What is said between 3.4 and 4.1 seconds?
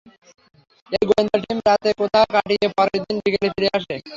ফিরে আসে।